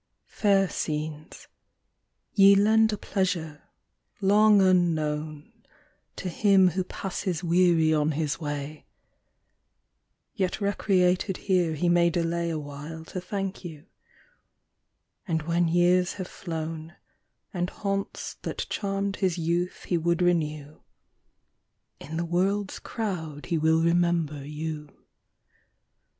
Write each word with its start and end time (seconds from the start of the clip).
Fair 0.25 0.67
scenes, 0.67 1.47
ye 2.33 2.55
lend 2.55 2.91
a 2.91 2.97
pleasure, 2.97 3.69
long 4.19 4.59
unknown, 4.59 5.53
To 6.15 6.27
him 6.27 6.69
who 6.69 6.83
passes 6.83 7.43
weary 7.43 7.93
on 7.93 8.13
his 8.13 8.39
way; 8.39 8.87
Yet 10.33 10.59
recreated 10.59 11.37
here 11.37 11.75
he 11.75 11.87
may 11.87 12.09
delay 12.09 12.49
A 12.49 12.57
while 12.57 13.05
to 13.05 13.21
thank 13.21 13.63
you; 13.63 13.85
and 15.27 15.43
when 15.43 15.67
years 15.67 16.13
have 16.13 16.27
flown, 16.27 16.95
And 17.53 17.69
haunts 17.69 18.37
that 18.41 18.65
charmed 18.71 19.17
his 19.17 19.37
youth 19.37 19.83
he 19.83 19.99
would 19.99 20.23
renew, 20.23 20.81
In 21.99 22.17
the 22.17 22.25
world's 22.25 22.79
crowd 22.79 23.45
he 23.45 23.57
will 23.59 23.83
remember 23.83 24.43
you. 24.43 24.89